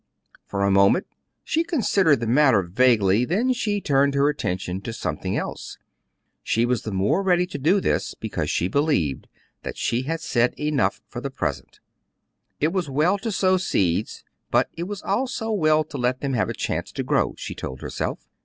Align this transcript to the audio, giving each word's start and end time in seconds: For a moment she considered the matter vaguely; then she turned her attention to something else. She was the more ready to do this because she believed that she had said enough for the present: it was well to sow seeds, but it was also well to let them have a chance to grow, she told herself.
For 0.47 0.63
a 0.63 0.71
moment 0.71 1.05
she 1.43 1.63
considered 1.63 2.21
the 2.21 2.25
matter 2.25 2.63
vaguely; 2.63 3.23
then 3.23 3.53
she 3.53 3.79
turned 3.79 4.15
her 4.15 4.29
attention 4.29 4.81
to 4.81 4.93
something 4.93 5.37
else. 5.37 5.77
She 6.41 6.65
was 6.65 6.81
the 6.81 6.91
more 6.91 7.21
ready 7.21 7.45
to 7.45 7.59
do 7.59 7.79
this 7.79 8.15
because 8.15 8.49
she 8.49 8.67
believed 8.67 9.27
that 9.61 9.77
she 9.77 10.01
had 10.01 10.19
said 10.19 10.55
enough 10.55 11.03
for 11.07 11.21
the 11.21 11.29
present: 11.29 11.79
it 12.59 12.73
was 12.73 12.89
well 12.89 13.19
to 13.19 13.31
sow 13.31 13.57
seeds, 13.57 14.23
but 14.49 14.69
it 14.73 14.87
was 14.87 15.03
also 15.03 15.51
well 15.51 15.83
to 15.83 15.99
let 15.99 16.21
them 16.21 16.33
have 16.33 16.49
a 16.49 16.53
chance 16.55 16.91
to 16.93 17.03
grow, 17.03 17.35
she 17.37 17.53
told 17.53 17.81
herself. 17.81 18.25